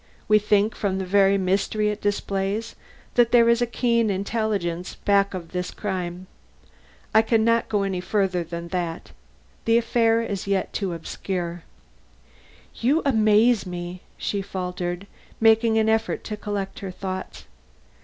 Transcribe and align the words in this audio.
We 0.27 0.39
think 0.39 0.73
from 0.73 0.97
the 0.97 1.05
very 1.05 1.37
mystery 1.37 1.89
it 1.89 2.01
displays, 2.01 2.75
that 3.13 3.31
there 3.31 3.47
is 3.47 3.61
a 3.61 3.67
keen 3.67 4.09
intelligence 4.09 4.95
back 4.95 5.35
of 5.35 5.51
this 5.51 5.69
crime. 5.69 6.25
I 7.13 7.21
can 7.21 7.45
not 7.45 7.69
go 7.69 7.83
any 7.83 8.01
further 8.01 8.43
than 8.43 8.69
that. 8.69 9.11
The 9.65 9.77
affair 9.77 10.23
is 10.23 10.29
as 10.31 10.47
yet 10.47 10.73
too 10.73 10.93
obscure." 10.93 11.61
"You 12.77 13.03
amaze 13.05 13.67
me!" 13.67 14.01
she 14.17 14.41
faltered, 14.41 15.05
making 15.39 15.77
an 15.77 15.87
effort 15.87 16.23
to 16.23 16.35
collect 16.35 16.79
her 16.79 16.89
thoughts. 16.89 17.45